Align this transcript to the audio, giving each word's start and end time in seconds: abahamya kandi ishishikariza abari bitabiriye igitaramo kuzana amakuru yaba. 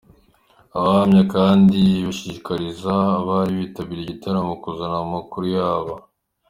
abahamya 0.77 1.23
kandi 1.35 1.79
ishishikariza 2.11 2.93
abari 3.19 3.53
bitabiriye 3.61 4.05
igitaramo 4.07 4.53
kuzana 4.63 4.97
amakuru 5.05 5.45
yaba. 5.57 5.93